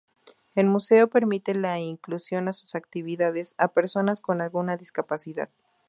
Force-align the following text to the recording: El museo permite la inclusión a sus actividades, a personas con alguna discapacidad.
El 0.55 0.65
museo 0.65 1.09
permite 1.11 1.53
la 1.53 1.77
inclusión 1.79 2.47
a 2.47 2.53
sus 2.53 2.73
actividades, 2.73 3.53
a 3.59 3.67
personas 3.67 4.19
con 4.19 4.41
alguna 4.41 4.75
discapacidad. 4.75 5.49